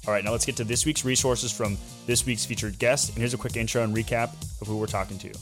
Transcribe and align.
All 0.08 0.14
right, 0.14 0.24
now 0.24 0.32
let's 0.32 0.46
get 0.46 0.56
to 0.58 0.64
this 0.64 0.86
week's 0.86 1.04
resources 1.04 1.52
from 1.52 1.78
this 2.06 2.26
week's 2.26 2.46
featured 2.46 2.78
guest. 2.78 3.10
And 3.10 3.18
here's 3.18 3.34
a 3.34 3.38
quick 3.38 3.58
intro 3.58 3.84
and 3.84 3.96
recap 3.96 4.34
of 4.62 4.68
who 4.68 4.78
we're 4.78 4.86
talking 4.86 5.18
to. 5.20 5.34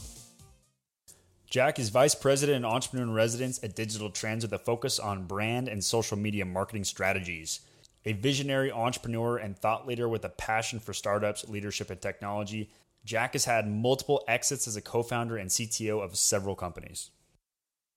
Jack 1.54 1.78
is 1.78 1.90
Vice 1.90 2.14
President 2.14 2.56
and 2.56 2.66
Entrepreneur 2.66 3.04
in 3.04 3.12
Residence 3.12 3.62
at 3.62 3.76
Digital 3.76 4.10
Trends 4.10 4.42
with 4.44 4.52
a 4.54 4.58
focus 4.58 4.98
on 4.98 5.26
brand 5.26 5.68
and 5.68 5.84
social 5.84 6.16
media 6.16 6.44
marketing 6.44 6.84
strategies. 6.84 7.60
A 8.06 8.12
visionary 8.12 8.72
entrepreneur 8.72 9.36
and 9.36 9.56
thought 9.56 9.86
leader 9.86 10.08
with 10.08 10.24
a 10.24 10.30
passion 10.30 10.80
for 10.80 10.92
startups, 10.92 11.48
leadership, 11.48 11.90
and 11.90 12.00
technology, 12.00 12.70
Jack 13.04 13.34
has 13.34 13.44
had 13.44 13.70
multiple 13.70 14.24
exits 14.26 14.66
as 14.66 14.76
a 14.76 14.80
co 14.80 15.02
founder 15.02 15.36
and 15.36 15.50
CTO 15.50 16.02
of 16.02 16.16
several 16.16 16.56
companies. 16.56 17.10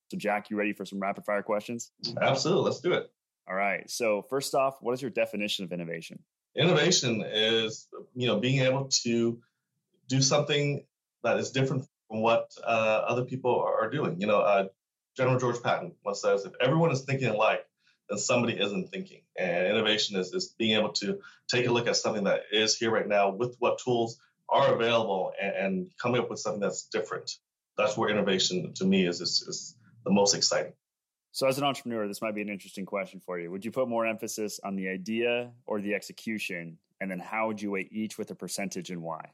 So, 0.09 0.17
Jack, 0.17 0.49
you 0.49 0.57
ready 0.57 0.73
for 0.73 0.85
some 0.85 0.99
rapid 0.99 1.25
fire 1.25 1.43
questions? 1.43 1.91
Absolutely. 2.21 2.63
Let's 2.63 2.79
do 2.79 2.93
it. 2.93 3.11
All 3.47 3.55
right. 3.55 3.89
So, 3.89 4.21
first 4.21 4.55
off, 4.55 4.77
what 4.81 4.93
is 4.93 5.01
your 5.01 5.11
definition 5.11 5.65
of 5.65 5.71
innovation? 5.71 6.19
Innovation 6.55 7.23
is, 7.25 7.87
you 8.15 8.27
know, 8.27 8.39
being 8.39 8.61
able 8.61 8.85
to 9.03 9.39
do 10.07 10.21
something 10.21 10.85
that 11.23 11.37
is 11.37 11.51
different 11.51 11.85
from 12.07 12.21
what 12.21 12.51
uh, 12.63 13.03
other 13.07 13.25
people 13.25 13.59
are 13.59 13.89
doing. 13.89 14.19
You 14.19 14.27
know, 14.27 14.39
uh, 14.39 14.67
General 15.15 15.39
George 15.39 15.61
Patton 15.61 15.93
once 16.05 16.21
says, 16.21 16.45
if 16.45 16.53
everyone 16.61 16.91
is 16.91 17.01
thinking 17.01 17.27
alike, 17.27 17.65
then 18.09 18.17
somebody 18.17 18.53
isn't 18.53 18.89
thinking. 18.89 19.21
And 19.37 19.67
innovation 19.67 20.17
is, 20.17 20.33
is 20.33 20.53
being 20.57 20.77
able 20.77 20.93
to 20.93 21.19
take 21.49 21.67
a 21.67 21.71
look 21.71 21.87
at 21.87 21.97
something 21.97 22.23
that 22.25 22.43
is 22.51 22.77
here 22.77 22.91
right 22.91 23.07
now 23.07 23.31
with 23.31 23.55
what 23.59 23.79
tools 23.79 24.19
are 24.49 24.73
available 24.73 25.33
and, 25.41 25.55
and 25.55 25.91
coming 26.01 26.21
up 26.21 26.29
with 26.29 26.39
something 26.39 26.61
that's 26.61 26.83
different. 26.83 27.31
That's 27.77 27.97
where 27.97 28.09
innovation 28.09 28.73
to 28.75 28.85
me 28.85 29.05
is, 29.05 29.21
is, 29.21 29.41
is 29.41 29.75
the 30.07 30.13
most 30.13 30.33
exciting. 30.33 30.73
So, 31.31 31.47
as 31.47 31.57
an 31.57 31.63
entrepreneur, 31.63 32.07
this 32.07 32.21
might 32.21 32.33
be 32.33 32.41
an 32.41 32.49
interesting 32.49 32.85
question 32.85 33.19
for 33.19 33.39
you. 33.39 33.51
Would 33.51 33.65
you 33.65 33.71
put 33.71 33.87
more 33.87 34.05
emphasis 34.05 34.59
on 34.63 34.75
the 34.75 34.87
idea 34.89 35.51
or 35.65 35.81
the 35.81 35.93
execution? 35.93 36.77
And 36.99 37.11
then, 37.11 37.19
how 37.19 37.47
would 37.47 37.61
you 37.61 37.71
weigh 37.71 37.87
each 37.91 38.17
with 38.17 38.31
a 38.31 38.35
percentage 38.35 38.89
and 38.89 39.03
why? 39.03 39.31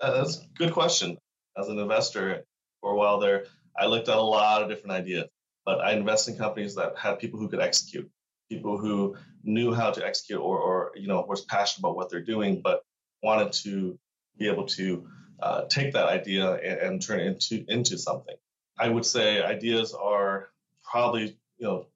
Uh, 0.00 0.18
that's 0.18 0.38
a 0.38 0.46
good 0.56 0.72
question. 0.72 1.16
As 1.56 1.68
an 1.68 1.78
investor, 1.78 2.44
for 2.80 2.92
a 2.92 2.96
while 2.96 3.18
there, 3.18 3.46
I 3.76 3.86
looked 3.86 4.08
at 4.08 4.16
a 4.16 4.22
lot 4.22 4.62
of 4.62 4.68
different 4.68 4.92
ideas, 4.92 5.24
but 5.64 5.80
I 5.80 5.92
invest 5.92 6.28
in 6.28 6.36
companies 6.36 6.74
that 6.76 6.96
had 6.96 7.18
people 7.18 7.40
who 7.40 7.48
could 7.48 7.60
execute, 7.60 8.08
people 8.48 8.78
who 8.78 9.16
knew 9.42 9.72
how 9.72 9.90
to 9.90 10.06
execute 10.06 10.40
or, 10.40 10.58
or 10.58 10.92
you 10.94 11.08
know, 11.08 11.24
was 11.26 11.44
passionate 11.44 11.80
about 11.80 11.96
what 11.96 12.10
they're 12.10 12.22
doing, 12.22 12.60
but 12.62 12.82
wanted 13.22 13.52
to 13.52 13.98
be 14.38 14.48
able 14.48 14.66
to 14.66 15.08
uh, 15.42 15.62
take 15.64 15.94
that 15.94 16.06
idea 16.06 16.52
and, 16.54 16.80
and 16.80 17.02
turn 17.02 17.20
it 17.20 17.26
into 17.26 17.64
into 17.68 17.98
something. 17.98 18.36
I 18.78 18.88
would 18.88 19.06
say 19.06 19.42
ideas 19.42 19.94
are 19.94 20.50
probably, 20.82 21.36
you 21.58 21.66
know, 21.66 21.86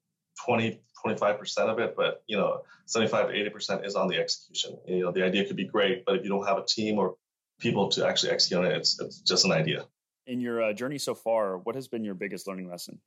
20, 0.45 0.79
25% 1.05 1.57
of 1.69 1.79
it, 1.79 1.95
but, 1.95 2.23
you 2.27 2.37
know, 2.37 2.61
75 2.85 3.29
to 3.29 3.33
80% 3.33 3.85
is 3.85 3.95
on 3.95 4.07
the 4.07 4.17
execution. 4.17 4.77
You 4.87 5.01
know, 5.01 5.11
the 5.11 5.23
idea 5.23 5.45
could 5.45 5.55
be 5.55 5.65
great, 5.65 6.05
but 6.05 6.15
if 6.15 6.23
you 6.23 6.29
don't 6.29 6.47
have 6.47 6.57
a 6.57 6.65
team 6.65 6.97
or 6.97 7.15
people 7.59 7.89
to 7.89 8.07
actually 8.07 8.31
execute 8.31 8.59
on 8.59 8.65
it, 8.65 8.77
it's, 8.77 8.99
it's 8.99 9.19
just 9.19 9.45
an 9.45 9.51
idea. 9.51 9.85
In 10.25 10.39
your 10.39 10.63
uh, 10.63 10.73
journey 10.73 10.97
so 10.97 11.13
far, 11.13 11.57
what 11.57 11.75
has 11.75 11.87
been 11.87 12.03
your 12.03 12.15
biggest 12.15 12.47
learning 12.47 12.69
lesson? 12.69 12.99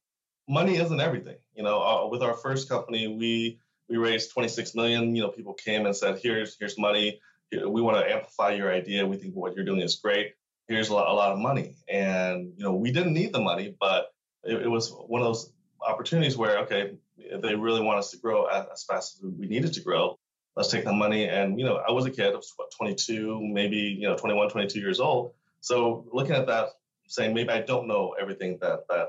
Money 0.48 0.76
isn't 0.76 1.00
everything. 1.00 1.36
You 1.54 1.62
know, 1.62 1.80
uh, 1.80 2.08
with 2.08 2.22
our 2.22 2.34
first 2.34 2.69
company, 2.69 3.06
we 3.06 3.60
we 3.88 3.96
raised 3.96 4.32
26 4.32 4.75
million. 4.75 5.14
You 5.14 5.22
know, 5.22 5.28
people 5.28 5.54
came 5.54 5.86
and 5.86 5.94
said, 5.94 6.19
"Here's 6.20 6.56
here's 6.58 6.76
money. 6.76 7.20
We 7.52 7.80
want 7.80 7.98
to 7.98 8.12
amplify 8.12 8.54
your 8.54 8.72
idea. 8.72 9.06
We 9.06 9.19
think 9.19 9.34
what 9.34 9.54
you're 9.54 9.64
doing 9.64 9.80
is 9.80 9.96
great." 9.96 10.34
Here's 10.72 10.88
a 10.88 10.94
lot, 10.94 11.08
a 11.08 11.12
lot 11.12 11.32
of 11.32 11.38
money. 11.38 11.76
And, 11.88 12.52
you 12.56 12.64
know, 12.64 12.72
we 12.72 12.92
didn't 12.92 13.14
need 13.14 13.32
the 13.32 13.40
money, 13.40 13.74
but 13.78 14.06
it, 14.44 14.62
it 14.62 14.68
was 14.68 14.90
one 14.90 15.20
of 15.20 15.26
those 15.26 15.52
opportunities 15.86 16.36
where, 16.36 16.58
okay, 16.60 16.92
they 17.40 17.54
really 17.54 17.82
want 17.82 17.98
us 17.98 18.10
to 18.10 18.18
grow 18.18 18.46
as, 18.46 18.66
as, 18.72 18.84
fast 18.84 19.16
as 19.16 19.30
we 19.38 19.46
needed 19.46 19.72
to 19.74 19.80
grow. 19.80 20.18
Let's 20.56 20.70
take 20.70 20.84
the 20.84 20.92
money. 20.92 21.28
And, 21.28 21.58
you 21.58 21.64
know, 21.64 21.76
I 21.76 21.92
was 21.92 22.06
a 22.06 22.10
kid, 22.10 22.32
I 22.32 22.36
was 22.36 22.52
what, 22.56 22.70
22, 22.76 23.40
maybe, 23.40 23.76
you 23.76 24.08
know, 24.08 24.16
21, 24.16 24.50
22 24.50 24.80
years 24.80 25.00
old. 25.00 25.32
So 25.60 26.06
looking 26.12 26.34
at 26.34 26.46
that, 26.46 26.68
saying 27.08 27.34
maybe 27.34 27.50
I 27.50 27.60
don't 27.60 27.88
know 27.88 28.14
everything 28.20 28.58
that, 28.60 28.80
that 28.88 29.08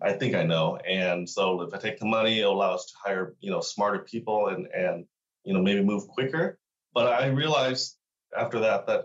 I 0.00 0.12
think 0.12 0.34
I 0.34 0.42
know. 0.42 0.76
And 0.76 1.28
so 1.28 1.62
if 1.62 1.74
I 1.74 1.78
take 1.78 1.98
the 1.98 2.06
money, 2.06 2.40
it'll 2.40 2.54
allow 2.54 2.74
us 2.74 2.86
to 2.86 2.94
hire, 3.04 3.34
you 3.40 3.50
know, 3.50 3.60
smarter 3.60 4.00
people 4.00 4.48
and, 4.48 4.66
and, 4.74 5.06
you 5.44 5.54
know, 5.54 5.62
maybe 5.62 5.82
move 5.82 6.08
quicker. 6.08 6.58
But 6.94 7.08
I 7.08 7.26
realized 7.26 7.96
after 8.36 8.60
that, 8.60 8.86
that 8.86 9.04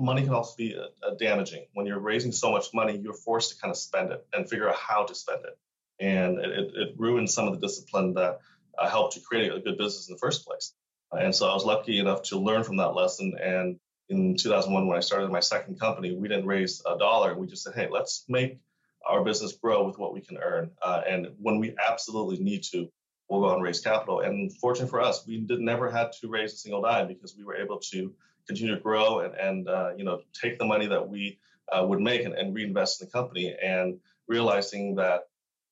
money 0.00 0.22
can 0.22 0.34
also 0.34 0.54
be 0.56 0.76
uh, 0.76 1.14
damaging. 1.18 1.66
When 1.74 1.86
you're 1.86 1.98
raising 1.98 2.32
so 2.32 2.50
much 2.50 2.66
money, 2.74 2.96
you're 2.96 3.14
forced 3.14 3.54
to 3.54 3.60
kind 3.60 3.70
of 3.70 3.76
spend 3.76 4.12
it 4.12 4.26
and 4.32 4.48
figure 4.48 4.68
out 4.68 4.76
how 4.76 5.04
to 5.04 5.14
spend 5.14 5.40
it. 5.44 5.58
And 6.00 6.38
it, 6.38 6.72
it 6.74 6.94
ruins 6.96 7.34
some 7.34 7.48
of 7.48 7.54
the 7.58 7.66
discipline 7.66 8.14
that 8.14 8.40
uh, 8.78 8.88
helped 8.88 9.14
to 9.14 9.20
create 9.20 9.52
a 9.52 9.60
good 9.60 9.78
business 9.78 10.08
in 10.08 10.14
the 10.14 10.18
first 10.18 10.46
place. 10.46 10.72
And 11.12 11.34
so 11.34 11.48
I 11.48 11.54
was 11.54 11.64
lucky 11.64 11.98
enough 11.98 12.22
to 12.24 12.38
learn 12.38 12.64
from 12.64 12.76
that 12.76 12.94
lesson. 12.94 13.34
And 13.40 13.78
in 14.08 14.36
2001, 14.36 14.86
when 14.86 14.96
I 14.96 15.00
started 15.00 15.30
my 15.30 15.40
second 15.40 15.80
company, 15.80 16.14
we 16.14 16.28
didn't 16.28 16.46
raise 16.46 16.82
a 16.86 16.98
dollar. 16.98 17.34
We 17.34 17.46
just 17.46 17.62
said, 17.62 17.74
hey, 17.74 17.88
let's 17.90 18.24
make 18.28 18.58
our 19.06 19.24
business 19.24 19.52
grow 19.52 19.86
with 19.86 19.98
what 19.98 20.12
we 20.12 20.20
can 20.20 20.38
earn. 20.38 20.70
Uh, 20.82 21.02
and 21.08 21.28
when 21.40 21.58
we 21.58 21.74
absolutely 21.78 22.38
need 22.38 22.62
to, 22.72 22.88
we'll 23.28 23.40
go 23.40 23.54
and 23.54 23.62
raise 23.62 23.80
capital. 23.80 24.20
And 24.20 24.52
fortunate 24.58 24.90
for 24.90 25.00
us, 25.00 25.26
we 25.26 25.38
did, 25.40 25.60
never 25.60 25.90
had 25.90 26.12
to 26.20 26.28
raise 26.28 26.52
a 26.52 26.56
single 26.56 26.82
dime 26.82 27.08
because 27.08 27.34
we 27.36 27.44
were 27.44 27.56
able 27.56 27.78
to 27.90 28.12
continue 28.48 28.74
to 28.74 28.80
grow 28.80 29.20
and, 29.20 29.34
and 29.34 29.68
uh, 29.68 29.90
you 29.96 30.04
know 30.04 30.20
take 30.32 30.58
the 30.58 30.64
money 30.64 30.86
that 30.86 31.08
we 31.08 31.38
uh, 31.70 31.84
would 31.86 32.00
make 32.00 32.24
and, 32.24 32.34
and, 32.34 32.54
reinvest 32.54 33.00
in 33.00 33.06
the 33.06 33.12
company 33.12 33.54
and 33.62 33.98
realizing 34.26 34.94
that, 34.94 35.24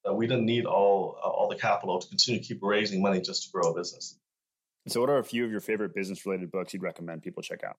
that 0.04 0.12
we 0.12 0.26
didn't 0.26 0.44
need 0.44 0.66
all 0.66 1.16
uh, 1.25 1.28
all 1.28 1.48
the 1.48 1.56
capital 1.56 1.98
to 1.98 2.09
continue 2.09 2.41
to 2.41 2.47
keep 2.47 2.59
raising 2.62 3.00
money 3.00 3.20
just 3.20 3.44
to 3.44 3.50
grow 3.50 3.72
a 3.72 3.75
business. 3.75 4.19
So, 4.88 5.00
what 5.00 5.10
are 5.10 5.19
a 5.19 5.25
few 5.25 5.44
of 5.44 5.50
your 5.50 5.60
favorite 5.60 5.94
business 5.94 6.25
related 6.26 6.53
books 6.53 6.72
you'd 6.72 6.82
recommend 6.82 7.22
people 7.22 7.42
check 7.42 7.64
out? 7.64 7.76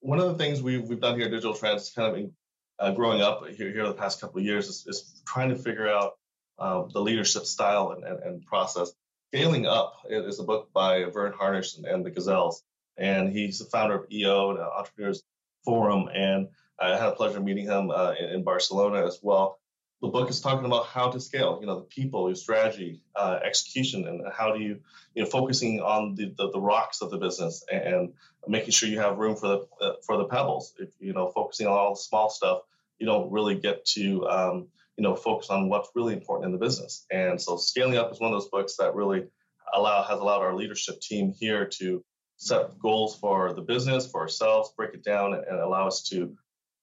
One 0.00 0.20
of 0.20 0.26
the 0.28 0.34
things 0.34 0.62
we've, 0.62 0.86
we've 0.86 1.00
done 1.00 1.16
here 1.16 1.26
at 1.26 1.30
Digital 1.30 1.54
Trends, 1.54 1.90
kind 1.90 2.12
of 2.12 2.18
in, 2.18 2.32
uh, 2.78 2.92
growing 2.92 3.22
up 3.22 3.46
here, 3.48 3.72
here 3.72 3.86
the 3.86 3.94
past 3.94 4.20
couple 4.20 4.38
of 4.38 4.44
years, 4.44 4.68
is, 4.68 4.84
is 4.86 5.22
trying 5.26 5.48
to 5.48 5.56
figure 5.56 5.88
out 5.88 6.12
uh, 6.58 6.84
the 6.92 7.00
leadership 7.00 7.46
style 7.46 7.92
and, 7.92 8.04
and, 8.04 8.22
and, 8.22 8.46
process. 8.46 8.92
Scaling 9.32 9.66
Up 9.66 9.94
is 10.08 10.38
a 10.38 10.44
book 10.44 10.72
by 10.72 11.04
Verne 11.04 11.32
Harnish 11.32 11.76
and, 11.76 11.86
and 11.86 12.06
the 12.06 12.10
Gazelles 12.10 12.62
and 12.96 13.32
he's 13.32 13.58
the 13.58 13.64
founder 13.66 13.94
of 13.94 14.10
EO 14.10 14.50
and 14.50 14.58
Entrepreneurs 14.60 15.22
Forum. 15.64 16.08
And 16.14 16.48
I 16.78 16.90
had 16.90 17.08
a 17.08 17.12
pleasure 17.12 17.40
meeting 17.40 17.66
him 17.66 17.90
uh, 17.90 18.14
in, 18.18 18.30
in, 18.30 18.44
Barcelona 18.44 19.06
as 19.06 19.18
well. 19.22 19.58
The 20.02 20.08
book 20.08 20.28
is 20.28 20.40
talking 20.40 20.66
about 20.66 20.86
how 20.86 21.10
to 21.10 21.20
scale, 21.20 21.58
you 21.60 21.66
know, 21.66 21.76
the 21.76 21.86
people, 21.86 22.28
your 22.28 22.36
strategy, 22.36 23.00
uh, 23.16 23.38
execution, 23.42 24.06
and 24.06 24.22
how 24.30 24.52
do 24.52 24.60
you, 24.60 24.80
you 25.14 25.22
know, 25.22 25.28
focusing 25.28 25.80
on 25.80 26.14
the, 26.14 26.34
the, 26.36 26.50
the 26.50 26.60
rocks 26.60 27.00
of 27.00 27.10
the 27.10 27.16
business 27.16 27.64
and 27.72 28.12
making 28.46 28.72
sure 28.72 28.88
you 28.88 29.00
have 29.00 29.18
room 29.18 29.36
for 29.36 29.48
the 29.48 29.66
uh, 29.80 29.92
for 30.04 30.18
the 30.18 30.24
pebbles. 30.24 30.74
If 30.78 30.90
you 31.00 31.14
know, 31.14 31.30
focusing 31.34 31.68
on 31.68 31.72
all 31.72 31.94
the 31.94 32.00
small 32.00 32.28
stuff, 32.28 32.62
you 32.98 33.06
don't 33.06 33.30
really 33.30 33.54
get 33.54 33.84
to, 33.86 34.26
um, 34.28 34.66
you 34.96 35.02
know, 35.02 35.14
focus 35.14 35.48
on 35.48 35.68
what's 35.68 35.88
really 35.94 36.12
important 36.12 36.46
in 36.46 36.52
the 36.52 36.64
business. 36.64 37.06
And 37.10 37.40
so, 37.40 37.56
scaling 37.56 37.96
up 37.96 38.12
is 38.12 38.20
one 38.20 38.32
of 38.32 38.38
those 38.38 38.50
books 38.50 38.76
that 38.76 38.94
really 38.94 39.24
allow 39.72 40.02
has 40.02 40.20
allowed 40.20 40.42
our 40.42 40.54
leadership 40.54 41.00
team 41.00 41.32
here 41.32 41.66
to 41.78 42.04
set 42.36 42.78
goals 42.78 43.16
for 43.16 43.52
the 43.52 43.62
business, 43.62 44.10
for 44.10 44.20
ourselves, 44.20 44.72
break 44.76 44.94
it 44.94 45.04
down, 45.04 45.34
and, 45.34 45.60
allow 45.60 45.86
us 45.86 46.02
to 46.02 46.36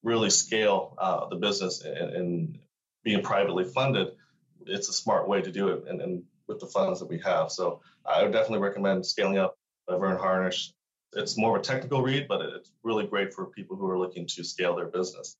really 0.03 0.30
scale 0.30 0.95
uh, 0.98 1.27
the 1.27 1.36
business 1.36 1.81
and, 1.81 2.13
and, 2.13 2.59
being 3.03 3.24
privately 3.24 3.63
funded. 3.63 4.09
It's 4.68 4.88
a 4.88 4.94
smart 4.94 5.27
way 5.27 5.42
to 5.42 5.51
do 5.51 5.69
it, 5.69 5.86
and, 5.88 6.01
and, 6.01 6.24
with 6.48 6.59
the 6.59 6.68
funds 6.68 7.00
that 7.00 7.07
we 7.07 7.18
have. 7.19 7.50
So 7.50 7.81
I 8.06 8.21
would 8.21 8.33
definitely 8.33 8.59
recommend 8.59 9.06
scaling 9.06 9.38
up 9.38 9.57
by 9.88 9.98
Verne 9.98 10.18
Harnish. 10.18 10.74
It's 11.13 11.38
more 11.38 11.56
of 11.56 11.62
a 11.62 11.63
technical 11.63 12.01
read, 12.01 12.27
but 12.27 12.42
it's 12.42 12.71
really 12.83 13.07
great 13.07 13.33
for 13.33 13.45
people 13.48 13.77
who 13.77 13.89
are 13.89 13.98
looking 13.98 14.27
to 14.27 14.44
scale 14.44 14.75
their 14.75 14.88
business. 14.88 15.38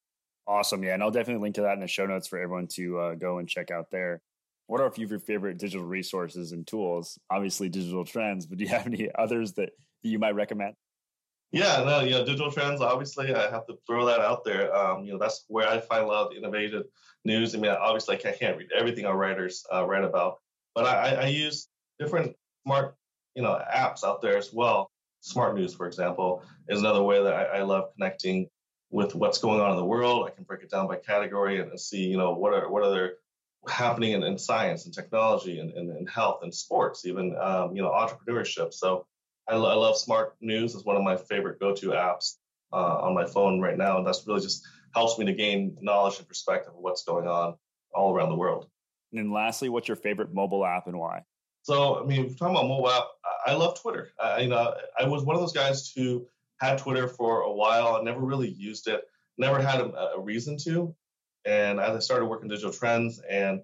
Awesome. 0.48 0.84
Yeah. 0.84 0.94
And 0.94 1.04
I'll 1.04 1.12
definitely 1.12 1.42
link 1.42 1.56
to 1.56 1.62
that 1.62 1.74
in 1.74 1.82
the 1.82 1.88
show 1.88 2.06
notes 2.06 2.28
for 2.28 2.40
everyone 2.40 2.68
to 2.76 2.98
uh, 2.98 3.16
go 3.16 3.38
and 3.40 3.48
check 3.48 3.72
out 3.72 3.92
there. 3.92 4.22
What 4.72 4.80
are 4.80 4.86
a 4.86 4.92
few 4.92 5.04
of 5.04 5.12
your 5.12 5.20
favorite 5.20 5.58
digital 5.58 5.86
resources 5.86 6.54
and 6.54 6.66
tools? 6.66 7.20
Obviously, 7.30 7.68
digital 7.68 8.06
trends, 8.06 8.46
but 8.46 8.58
do 8.58 8.64
you 8.64 8.70
have 8.70 8.88
any 8.88 9.10
others 9.16 9.52
that 9.56 9.72
you 10.02 10.18
might 10.18 10.34
recommend? 10.34 10.76
Yeah, 11.52 11.84
no, 11.84 12.00
you 12.00 12.12
know, 12.12 12.24
digital 12.24 12.54
trends. 12.54 12.80
Obviously, 12.80 13.36
I 13.36 13.52
have 13.52 13.68
to 13.68 13.76
throw 13.86 14.06
that 14.06 14.22
out 14.22 14.46
there. 14.46 14.74
Um, 14.74 15.04
you 15.04 15.12
know, 15.12 15.20
that's 15.20 15.44
where 15.50 15.68
I 15.68 15.82
find 15.82 16.06
a 16.06 16.08
lot 16.08 16.28
of 16.28 16.38
innovative 16.38 16.84
news. 17.26 17.54
I 17.54 17.58
mean, 17.58 17.70
obviously, 17.70 18.16
I 18.16 18.32
can't 18.32 18.58
read 18.58 18.70
everything 18.74 19.06
our 19.06 19.18
writers 19.18 19.66
uh, 19.74 19.86
write 19.86 20.06
about, 20.06 20.38
But 20.74 20.86
I, 20.86 21.16
I 21.16 21.28
use 21.28 21.68
different 22.00 22.34
smart, 22.64 22.96
you 23.36 23.42
know, 23.42 23.62
apps 23.76 24.06
out 24.06 24.22
there 24.22 24.38
as 24.38 24.54
well. 24.54 24.90
Smart 25.20 25.54
News, 25.54 25.74
for 25.74 25.86
example, 25.86 26.46
is 26.70 26.80
another 26.80 27.04
way 27.04 27.22
that 27.22 27.34
I, 27.34 27.58
I 27.58 27.62
love 27.64 27.90
connecting 27.98 28.48
with 28.90 29.16
what's 29.16 29.38
going 29.38 29.60
on 29.60 29.72
in 29.72 29.76
the 29.76 29.84
world. 29.84 30.30
I 30.30 30.34
can 30.34 30.46
break 30.46 30.64
it 30.64 30.72
down 30.72 30.88
by 30.88 30.96
category 30.96 31.60
and, 31.60 31.78
see, 31.78 32.06
you 32.06 32.16
know, 32.16 32.32
what 32.32 32.54
are 32.54 32.72
what 32.72 32.84
are 32.84 32.92
there 32.92 33.16
happening 33.68 34.14
in, 34.14 34.24
in 34.24 34.38
science 34.38 34.86
and 34.86 34.94
technology 34.94 35.60
and, 35.60 35.72
and, 35.72 35.90
and, 35.90 36.10
health 36.10 36.40
and 36.44 36.54
sports, 36.54 37.06
even 37.06 37.36
um, 37.40 37.76
you 37.76 37.82
know 37.82 37.90
entrepreneurship. 37.90 38.74
So 38.74 39.06
I, 39.48 39.54
I, 39.54 39.74
love 39.76 39.98
Smart 39.98 40.36
News. 40.42 40.74
It's 40.74 40.86
one 40.86 40.96
of 40.96 41.04
my 41.04 41.18
favorite 41.18 41.60
go-to 41.60 41.90
apps 41.90 42.38
uh, 42.74 43.00
on 43.02 43.14
my 43.14 43.26
phone 43.26 43.60
right 43.60 43.78
now, 43.78 43.98
and 43.98 44.08
that's 44.08 44.26
really 44.26 44.42
just 44.42 44.66
helps 44.96 45.18
me 45.18 45.26
to 45.26 45.34
gain 45.34 45.78
knowledge 45.82 46.18
and 46.20 46.28
perspective 46.28 46.74
of 46.74 46.80
what's 46.80 47.04
going 47.04 47.28
on 47.28 47.56
all 47.94 48.14
around 48.14 48.30
the 48.30 48.36
world. 48.36 48.68
And 49.12 49.20
then 49.20 49.32
lastly, 49.32 49.70
what's 49.70 49.88
your 49.88 49.98
favorite 49.98 50.34
mobile 50.34 50.66
app 50.66 50.88
and 50.88 50.98
why? 50.98 51.24
So 51.64 52.02
I 52.02 52.06
mean, 52.06 52.36
talking 52.36 52.56
about 52.56 52.68
mobile 52.68 52.90
app, 52.90 53.06
I 53.46 53.54
love 53.54 53.80
Twitter. 53.80 54.10
I, 54.20 54.40
you 54.40 54.50
know, 54.50 54.74
I 55.00 55.08
was 55.08 55.24
one 55.24 55.36
of 55.36 55.42
those 55.42 55.54
guys 55.54 55.92
who 55.96 56.28
had 56.60 56.78
Twitter 56.78 57.08
for 57.08 57.42
a 57.42 57.52
while. 57.52 57.96
I 57.96 58.02
never 58.02 58.22
really 58.22 58.50
used 58.50 58.88
it. 58.88 59.04
Never 59.38 59.62
had 59.62 59.82
a, 59.82 60.12
a 60.16 60.20
reason 60.20 60.58
to. 60.64 60.96
And 61.46 61.80
as 61.80 61.96
I 61.96 62.00
started 62.00 62.26
working 62.26 62.50
digital 62.50 62.72
trends 62.72 63.22
and 63.30 63.62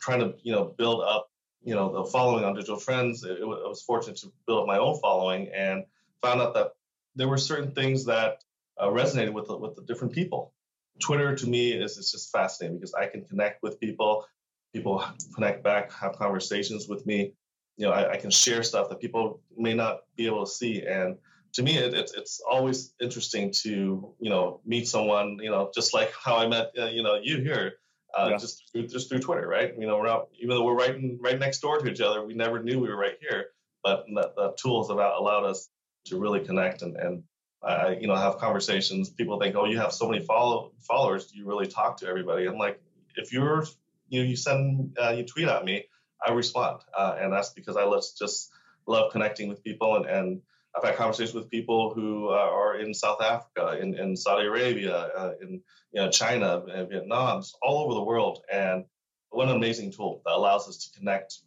trying 0.00 0.20
to, 0.20 0.34
you 0.42 0.52
know, 0.52 0.74
build 0.76 1.02
up, 1.02 1.30
you 1.62 1.74
know, 1.74 1.92
the 1.92 2.10
following 2.10 2.44
on 2.44 2.54
digital 2.54 2.78
trends, 2.78 3.24
it, 3.24 3.38
it, 3.38 3.42
I 3.42 3.68
was 3.68 3.82
fortunate 3.82 4.16
to 4.18 4.32
build 4.46 4.60
up 4.60 4.66
my 4.66 4.78
own 4.78 4.98
following 5.00 5.48
and 5.54 5.84
found 6.22 6.40
out 6.40 6.54
that 6.54 6.72
there 7.14 7.28
were 7.28 7.38
certain 7.38 7.72
things 7.72 8.04
that 8.04 8.44
uh, 8.78 8.86
resonated 8.86 9.32
with 9.32 9.48
the, 9.48 9.56
with 9.56 9.74
the 9.74 9.82
different 9.82 10.12
people. 10.12 10.52
Twitter 11.00 11.34
to 11.34 11.46
me 11.46 11.72
is, 11.72 11.96
is 11.96 12.12
just 12.12 12.30
fascinating 12.30 12.78
because 12.78 12.94
I 12.94 13.06
can 13.06 13.24
connect 13.24 13.62
with 13.62 13.80
people. 13.80 14.26
People 14.72 15.04
connect 15.34 15.62
back, 15.62 15.92
have 15.92 16.12
conversations 16.18 16.88
with 16.88 17.04
me. 17.06 17.32
You 17.76 17.86
know, 17.86 17.92
I, 17.92 18.12
I 18.12 18.16
can 18.16 18.30
share 18.30 18.62
stuff 18.62 18.88
that 18.88 19.00
people 19.00 19.40
may 19.56 19.74
not 19.74 20.00
be 20.16 20.26
able 20.26 20.44
to 20.44 20.50
see. 20.50 20.82
And 20.86 21.16
to 21.56 21.62
me, 21.62 21.76
it, 21.76 21.94
it's 21.94 22.12
it's 22.14 22.40
always 22.48 22.94
interesting 23.00 23.50
to 23.62 24.14
you 24.20 24.30
know 24.30 24.60
meet 24.64 24.86
someone 24.86 25.38
you 25.42 25.50
know 25.50 25.70
just 25.74 25.94
like 25.94 26.12
how 26.12 26.36
I 26.36 26.46
met 26.46 26.72
uh, 26.78 26.86
you 26.86 27.02
know 27.02 27.18
you 27.22 27.40
here. 27.40 27.74
Uh, 28.16 28.28
yeah. 28.30 28.38
just 28.38 28.70
through, 28.72 28.86
just 28.86 29.10
through 29.10 29.18
Twitter, 29.18 29.46
right? 29.46 29.74
You 29.78 29.86
know, 29.86 29.98
we're 29.98 30.06
not, 30.06 30.28
even 30.40 30.56
though 30.56 30.64
we're 30.64 30.76
right 30.76 30.94
in, 30.94 31.18
right 31.20 31.38
next 31.38 31.58
door 31.58 31.78
to 31.78 31.90
each 31.90 32.00
other, 32.00 32.24
we 32.24 32.32
never 32.32 32.62
knew 32.62 32.80
we 32.80 32.88
were 32.88 32.96
right 32.96 33.18
here. 33.20 33.48
But 33.84 34.06
the, 34.06 34.32
the 34.34 34.54
tools 34.56 34.88
have 34.88 34.96
allowed 34.96 35.44
us 35.44 35.68
to 36.06 36.18
really 36.18 36.40
connect 36.40 36.80
and, 36.80 36.96
and 36.96 37.24
uh, 37.62 37.94
you 38.00 38.06
know 38.06 38.14
have 38.14 38.38
conversations. 38.38 39.10
People 39.10 39.38
think, 39.38 39.54
oh, 39.56 39.66
you 39.66 39.78
have 39.78 39.92
so 39.92 40.08
many 40.08 40.24
follow 40.24 40.72
followers, 40.80 41.26
do 41.26 41.38
you 41.38 41.46
really 41.46 41.66
talk 41.66 41.98
to 41.98 42.06
everybody? 42.06 42.46
I'm 42.46 42.56
like, 42.56 42.80
if 43.16 43.32
you're 43.32 43.64
you 44.08 44.22
know 44.22 44.28
you 44.28 44.36
send 44.36 44.96
uh, 45.02 45.10
you 45.10 45.24
tweet 45.24 45.48
at 45.48 45.64
me, 45.64 45.84
I 46.26 46.32
respond, 46.32 46.82
uh, 46.96 47.16
and 47.20 47.32
that's 47.32 47.50
because 47.50 47.76
I 47.76 47.84
just 48.18 48.50
love 48.86 49.12
connecting 49.12 49.48
with 49.48 49.62
people 49.64 49.96
and, 49.96 50.06
and 50.06 50.42
I've 50.76 50.84
had 50.84 50.96
conversations 50.96 51.34
with 51.34 51.50
people 51.50 51.94
who 51.94 52.28
uh, 52.28 52.32
are 52.32 52.78
in 52.78 52.92
South 52.92 53.22
Africa, 53.22 53.78
in, 53.80 53.94
in 53.98 54.16
Saudi 54.16 54.46
Arabia, 54.46 54.94
uh, 54.94 55.32
in 55.40 55.62
you 55.92 56.02
know, 56.02 56.10
China, 56.10 56.62
and 56.70 56.88
Vietnam, 56.88 57.42
all 57.62 57.84
over 57.84 57.94
the 57.94 58.02
world. 58.02 58.42
And 58.52 58.84
what 59.30 59.48
an 59.48 59.56
amazing 59.56 59.92
tool 59.92 60.20
that 60.26 60.34
allows 60.34 60.68
us 60.68 60.76
to 60.78 60.98
connect, 60.98 61.38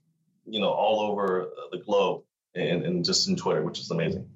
you 0.46 0.60
know, 0.60 0.70
all 0.70 1.02
over 1.02 1.50
the 1.72 1.78
globe 1.78 2.24
and, 2.56 2.84
and 2.84 3.06
just 3.06 3.28
in 3.28 3.36
Twitter, 3.36 3.64
which 3.64 3.80
is 3.80 3.92
amazing. 3.92 4.28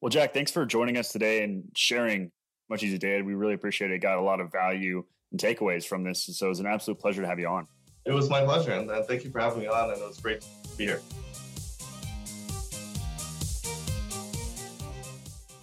Well, 0.00 0.10
Jack, 0.10 0.32
thanks 0.32 0.52
for 0.52 0.64
joining 0.64 0.96
us 0.96 1.10
today 1.10 1.42
and 1.42 1.64
sharing 1.74 2.30
much 2.68 2.82
as 2.82 2.90
you 2.90 2.98
did. 2.98 3.24
We 3.26 3.34
really 3.34 3.54
appreciate 3.54 3.90
it. 3.90 3.98
Got 3.98 4.18
a 4.18 4.22
lot 4.22 4.40
of 4.40 4.52
value 4.52 5.04
and 5.32 5.40
takeaways 5.40 5.86
from 5.86 6.04
this. 6.04 6.24
So 6.24 6.46
it 6.46 6.48
was 6.50 6.60
an 6.60 6.66
absolute 6.66 7.00
pleasure 7.00 7.22
to 7.22 7.28
have 7.28 7.40
you 7.40 7.48
on. 7.48 7.66
It 8.04 8.12
was 8.12 8.30
my 8.30 8.44
pleasure. 8.44 8.72
And 8.72 8.88
thank 9.06 9.24
you 9.24 9.30
for 9.30 9.40
having 9.40 9.60
me 9.60 9.66
on. 9.66 9.90
And 9.90 10.00
it 10.00 10.06
was 10.06 10.20
great 10.20 10.42
to 10.42 10.76
be 10.76 10.84
here. 10.84 11.00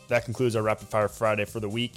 That 0.07 0.25
concludes 0.25 0.55
our 0.55 0.63
Rapid 0.63 0.87
Fire 0.89 1.07
Friday 1.07 1.45
for 1.45 1.59
the 1.59 1.69
week. 1.69 1.93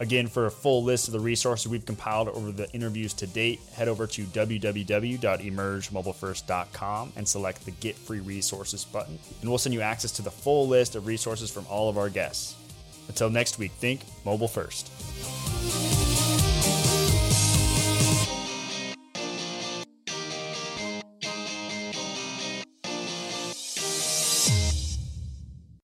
Again, 0.00 0.26
for 0.26 0.46
a 0.46 0.50
full 0.50 0.82
list 0.82 1.06
of 1.06 1.12
the 1.12 1.20
resources 1.20 1.68
we've 1.68 1.86
compiled 1.86 2.26
over 2.28 2.50
the 2.50 2.68
interviews 2.72 3.12
to 3.14 3.28
date, 3.28 3.60
head 3.74 3.86
over 3.86 4.08
to 4.08 4.24
www.emergemobilefirst.com 4.24 7.12
and 7.16 7.28
select 7.28 7.64
the 7.64 7.70
Get 7.70 7.96
Free 7.96 8.18
Resources 8.18 8.84
button, 8.84 9.20
and 9.40 9.48
we'll 9.48 9.58
send 9.58 9.72
you 9.72 9.82
access 9.82 10.10
to 10.12 10.22
the 10.22 10.32
full 10.32 10.66
list 10.66 10.96
of 10.96 11.06
resources 11.06 11.48
from 11.50 11.64
all 11.68 11.88
of 11.88 11.96
our 11.96 12.10
guests. 12.10 12.56
Until 13.06 13.30
next 13.30 13.56
week, 13.58 13.70
think 13.72 14.00
mobile 14.24 14.48
first. 14.48 14.90